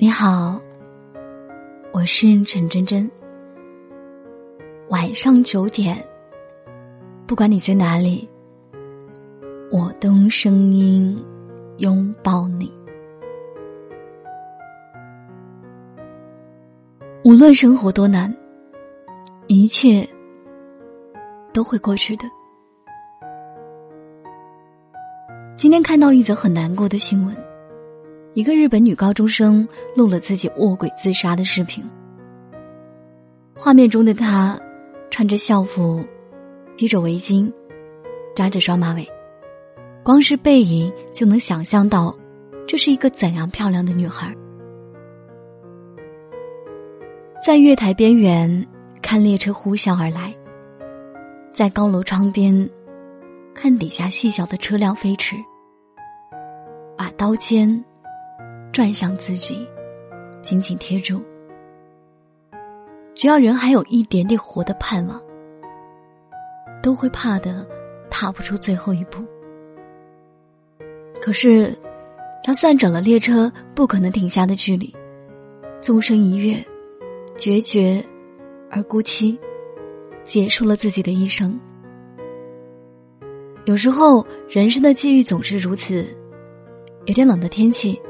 [0.00, 0.60] 你好，
[1.92, 3.10] 我是陈真真。
[4.90, 6.00] 晚上九点，
[7.26, 8.28] 不管你在哪里，
[9.72, 11.20] 我都用声音
[11.78, 12.72] 拥抱你。
[17.24, 18.32] 无论生活多难，
[19.48, 20.08] 一切
[21.52, 22.24] 都会过去的。
[25.56, 27.47] 今天看到一则很难过的新闻。
[28.38, 29.66] 一个日本女高中生
[29.96, 31.84] 录了自己卧轨自杀的视频。
[33.56, 34.56] 画面中的她，
[35.10, 36.04] 穿着校服，
[36.76, 37.52] 披着围巾，
[38.36, 39.04] 扎着双马尾，
[40.04, 42.16] 光是背影就能想象到，
[42.64, 44.32] 这是一个怎样漂亮的女孩。
[47.44, 48.64] 在月台边缘
[49.02, 50.32] 看列车呼啸而来，
[51.52, 52.70] 在高楼窗边
[53.52, 55.34] 看底下细小的车辆飞驰，
[56.96, 57.84] 把刀尖。
[58.78, 59.68] 转向自己，
[60.40, 61.20] 紧紧贴住。
[63.12, 65.20] 只要人还有一点点活的盼望，
[66.80, 67.66] 都会怕的
[68.08, 69.24] 踏不出最后一步。
[71.20, 71.76] 可是，
[72.44, 74.94] 他算准了列车不可能停下的距离，
[75.80, 76.64] 纵身一跃，
[77.36, 78.00] 决绝
[78.70, 79.36] 而孤凄，
[80.22, 81.58] 结束了自己的一生。
[83.64, 86.06] 有时候，人生的际遇总是如此。
[87.06, 88.00] 有点冷的天气。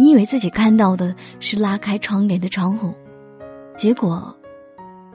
[0.00, 2.94] 你以为自己看到的是拉开窗帘的窗户，
[3.74, 4.34] 结果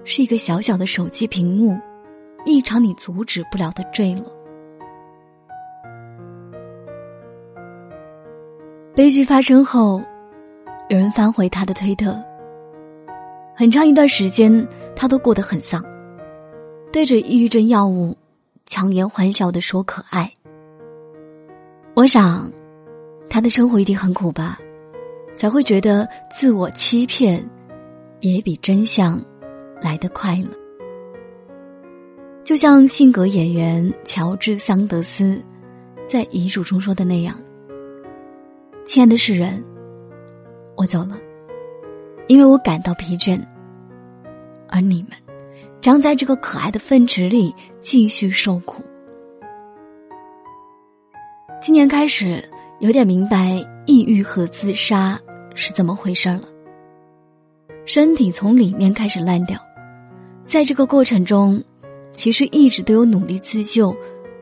[0.03, 1.75] 是一个小小的手机屏幕，
[2.45, 4.31] 一场你阻止不了的坠落。
[8.93, 10.03] 悲剧发生后，
[10.89, 12.23] 有人翻回他的推特，
[13.55, 15.83] 很长一段时间他都过得很丧，
[16.91, 18.15] 对着抑郁症药物
[18.67, 20.31] 强颜欢笑的说可爱。
[21.95, 22.51] 我想，
[23.27, 24.59] 他的生活一定很苦吧。
[25.35, 27.43] 才会觉得自我欺骗，
[28.21, 29.21] 也比真相
[29.81, 30.47] 来得快乐。
[32.43, 35.43] 就像性格演员乔治·桑德斯
[36.07, 37.35] 在遗嘱中说的那样
[38.85, 39.63] ：“亲爱的世人，
[40.77, 41.13] 我走了，
[42.27, 43.39] 因为我感到疲倦，
[44.69, 45.11] 而你们
[45.81, 48.83] 将在这个可爱的粪池里继续受苦。”
[51.59, 52.47] 今年开始，
[52.79, 55.19] 有点明白抑郁和自杀。
[55.55, 56.41] 是怎么回事了？
[57.85, 59.59] 身体从里面开始烂掉，
[60.43, 61.63] 在这个过程中，
[62.13, 63.95] 其实一直都有努力自救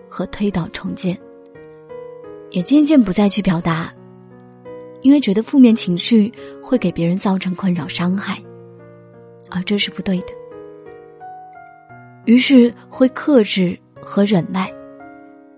[0.09, 1.18] 和推倒重建，
[2.52, 3.94] 也渐渐不再去表达，
[5.02, 6.31] 因为觉得负面情绪
[6.62, 8.41] 会给别人造成困扰伤害，
[9.52, 10.28] 而这是不对的。
[12.25, 14.73] 于是会克制和忍耐，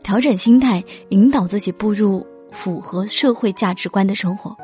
[0.02, 4.56] 调整心态，引导自己步入符合社会价值观的生活。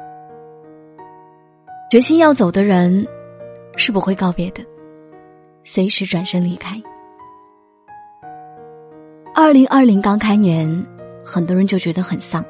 [1.92, 3.06] 决心要走的人，
[3.76, 4.64] 是不会告别的，
[5.66, 6.82] 随时转身离开。
[9.36, 10.88] 二零二零刚开年，
[11.22, 12.46] 很多人就觉得很丧，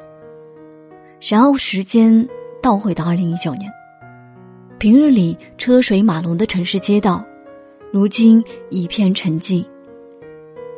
[1.20, 2.28] 然后时间
[2.62, 3.68] 倒回到二零一九年，
[4.78, 7.26] 平日里车水马龙的城市街道，
[7.90, 9.66] 如今一片沉寂；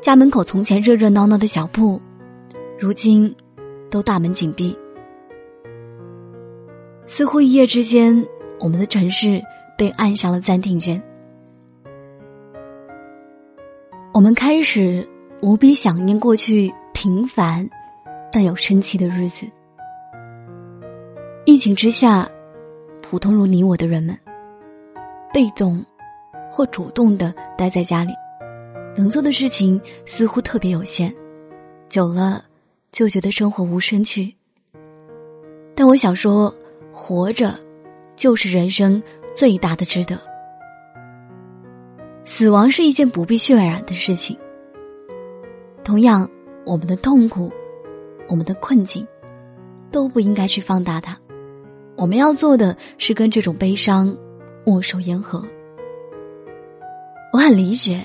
[0.01, 2.01] 家门口从前热热闹闹的小铺，
[2.79, 3.37] 如今
[3.91, 4.75] 都大门紧闭，
[7.05, 8.27] 似乎一夜之间。
[8.61, 9.43] 我们的城市
[9.77, 11.03] 被按下了暂停键，
[14.13, 15.07] 我们开始
[15.43, 17.69] 无比想念过去平凡
[18.33, 19.47] 但有生气的日子。
[21.45, 22.27] 疫情之下，
[23.03, 24.17] 普通如你我的人们，
[25.33, 25.85] 被动
[26.51, 28.13] 或主动的待在家里，
[28.97, 31.15] 能做的事情似乎特别有限，
[31.89, 32.43] 久了
[32.93, 34.35] 就觉得生活无生趣。
[35.75, 36.55] 但我想说，
[36.93, 37.64] 活着。
[38.25, 39.03] 就是人生
[39.35, 40.19] 最大的值得。
[42.25, 44.35] 死亡是一件不必渲染的事情。
[45.85, 46.27] 同样，
[46.65, 47.53] 我们的痛苦，
[48.27, 49.07] 我们的困境，
[49.91, 51.15] 都不应该去放大它。
[51.99, 54.17] 我们要做的是跟这种悲伤
[54.69, 55.45] 握手言和。
[57.31, 58.03] 我很理解，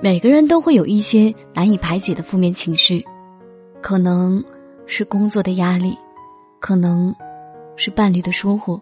[0.00, 3.04] 每个人都会有一些难以排解的负面情绪，
[3.82, 4.44] 可能
[4.86, 5.98] 是工作的压力，
[6.60, 7.12] 可能
[7.74, 8.80] 是伴侣的疏忽。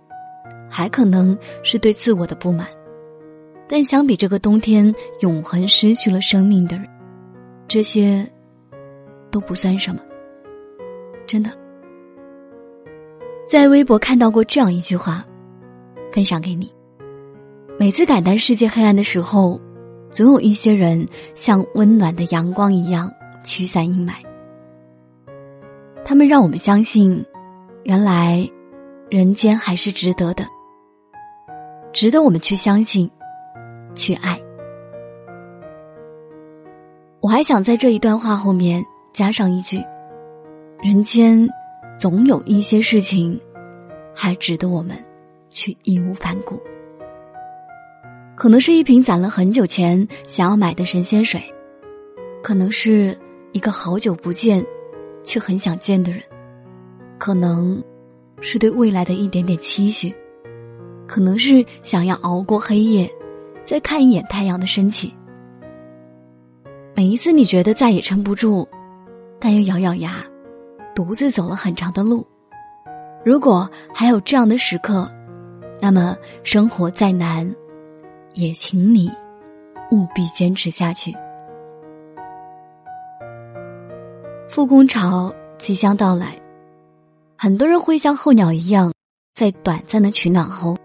[0.77, 2.67] 还可能是对自我的不满，
[3.69, 6.85] 但相比这个冬天永恒失去了生命的人，
[7.69, 8.29] 这些
[9.31, 10.01] 都不算什么。
[11.29, 11.53] 真的，
[13.47, 15.25] 在微博看到过这样一句话，
[16.11, 16.75] 分享给你：
[17.79, 19.61] 每次感叹世界黑暗的时候，
[20.11, 21.07] 总有一些人
[21.37, 23.09] 像温暖的阳光一样
[23.45, 24.15] 驱散阴霾。
[26.05, 27.25] 他们让我们相信，
[27.85, 28.51] 原来
[29.09, 30.45] 人间还是值得的。
[31.95, 33.09] 值得我们去相信，
[33.95, 34.37] 去爱。
[37.21, 39.81] 我还想在这一段话后面加上一句：
[40.83, 41.49] 人间
[41.97, 43.41] 总有一些事情，
[44.13, 44.99] 还值得我们
[45.49, 46.61] 去义无反顾。
[48.35, 51.41] 可能是一瓶攒了很久钱想要买的神仙水，
[52.43, 53.17] 可能是
[53.53, 54.67] 一个好久不见
[55.23, 56.21] 却很想见的人，
[57.19, 57.81] 可能
[58.41, 60.13] 是对未来的一点点期许，
[61.07, 63.11] 可能是想要熬过黑夜，
[63.65, 65.15] 再看一眼太阳的升起。
[66.95, 68.67] 每一次你觉得再也撑不住，
[69.41, 70.25] 但又咬咬牙，
[70.95, 72.27] 独自走了很长的路，
[73.25, 75.11] 如果还有这样的时刻，
[75.81, 77.55] 那么生活再难。
[78.37, 79.09] 也请你
[79.93, 81.15] 务必坚持下去。
[84.49, 86.37] 复工潮即将到来，
[87.39, 88.93] 很多人会像候鸟一样，
[89.35, 90.77] 在短暂的取暖后，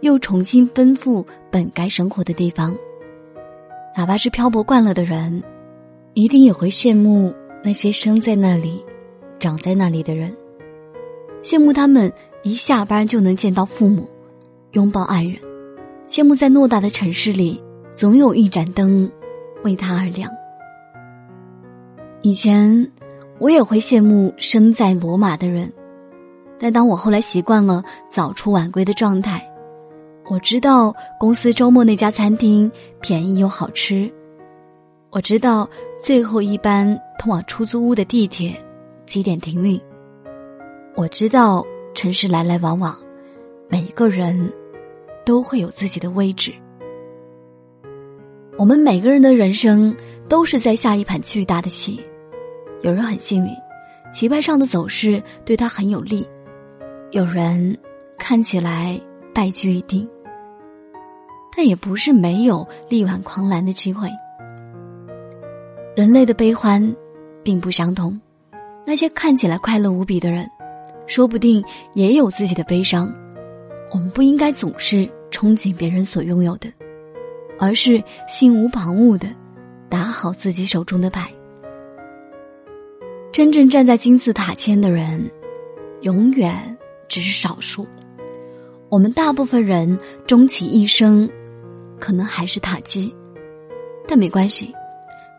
[0.00, 2.76] 又重新奔赴本该生活的地方。
[3.96, 5.42] 哪怕是漂泊惯了的人，
[6.14, 7.34] 一定也会羡慕
[7.64, 8.84] 那些生在那里、
[9.38, 10.36] 长在那里的人，
[11.42, 12.12] 羡慕他们
[12.42, 14.08] 一下班就能见到父母，
[14.72, 15.36] 拥抱爱人。
[16.06, 17.62] 羡慕在偌大的城市里，
[17.94, 19.10] 总有一盏灯
[19.64, 20.30] 为他而亮。
[22.22, 22.90] 以前
[23.38, 25.72] 我也会羡慕生在罗马的人，
[26.58, 29.47] 但当我后来习惯了早出晚归的状态，
[30.28, 32.70] 我知道公司周末那家餐厅
[33.00, 34.12] 便宜又好吃，
[35.10, 35.68] 我知道
[36.00, 38.54] 最后一班通往出租屋的地铁
[39.06, 39.80] 几点停运，
[40.94, 41.64] 我知道
[41.94, 42.96] 城市来来往往，
[43.68, 44.52] 每个人。
[45.24, 46.54] 都会有自己的位置。
[48.56, 49.94] 我们每个人的人生
[50.26, 52.00] 都是在下一盘巨大的棋。
[52.80, 53.50] 有人很幸运，
[54.10, 56.26] 棋盘上的走势对他很有利；
[57.10, 57.76] 有人
[58.16, 58.98] 看起来
[59.34, 60.08] 败局已定，
[61.58, 64.08] 但也不是没有力挽狂澜的机会。
[65.96, 66.94] 人类的悲欢
[67.42, 68.16] 并不相同，
[68.86, 70.48] 那些看起来快乐无比的人，
[71.08, 71.64] 说不定
[71.94, 73.12] 也有自己的悲伤。
[73.90, 75.10] 我们不应该总是。
[75.30, 76.72] 憧憬别人所拥有的，
[77.58, 79.28] 而是心无旁骛的
[79.90, 81.30] 打好自己手中的牌。
[83.30, 85.30] 真正站在金字塔尖的人，
[86.00, 86.74] 永远
[87.08, 87.86] 只是少数。
[88.88, 91.28] 我们大部分人终其一生，
[91.98, 93.14] 可能还是塔基，
[94.06, 94.74] 但没关系，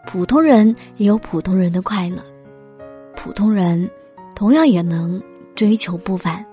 [0.06, 2.18] 普通人也有普通人的快乐，
[3.16, 3.90] 普通人
[4.36, 5.22] 同样也能
[5.56, 6.46] 追求不凡。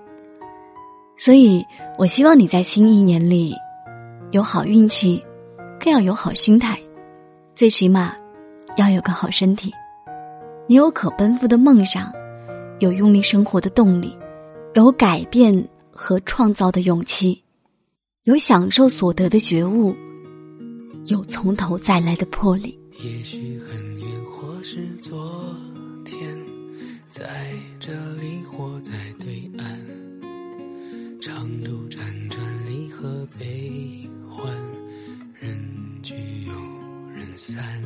[1.17, 1.65] 所以，
[1.97, 3.55] 我希望你在新一年里
[4.31, 5.23] 有好运气，
[5.79, 6.79] 更要有好心态，
[7.55, 8.13] 最起码
[8.75, 9.73] 要有个好身体。
[10.67, 12.11] 你有可奔赴的梦想，
[12.79, 14.15] 有用力生活的动力，
[14.73, 17.41] 有改变和创造的勇气，
[18.27, 19.95] 有享受所得的觉悟，
[21.05, 22.77] 有从头再来的魄力。
[23.01, 25.55] 也许很远，或是昨
[26.03, 26.37] 天，
[27.09, 29.79] 在这里或在对岸。
[31.21, 34.53] 长路辗转，离合悲欢，
[35.39, 35.57] 人
[36.03, 36.13] 聚
[36.47, 36.53] 又
[37.15, 37.81] 人散。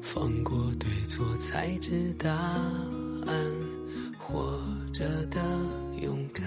[0.00, 2.32] 放过对错，才知答
[3.26, 3.52] 案。
[4.18, 4.58] 活
[4.94, 5.40] 着的
[6.00, 6.46] 勇敢，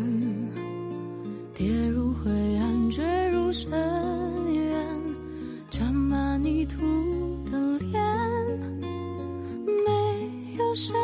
[10.73, 10.95] 身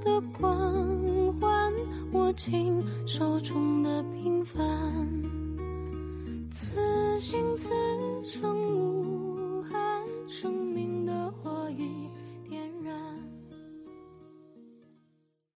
[0.00, 0.52] 的光
[1.40, 1.72] 环，
[2.12, 4.58] 握紧手中的平凡，
[6.50, 7.68] 此心此
[8.24, 8.67] 生。